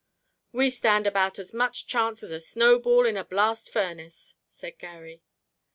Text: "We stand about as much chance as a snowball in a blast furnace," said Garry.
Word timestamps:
"We 0.51 0.71
stand 0.71 1.05
about 1.05 1.37
as 1.37 1.53
much 1.53 1.85
chance 1.85 2.23
as 2.23 2.31
a 2.31 2.41
snowball 2.41 3.05
in 3.05 3.17
a 3.17 3.23
blast 3.23 3.69
furnace," 3.69 4.33
said 4.49 4.79
Garry. 4.79 5.21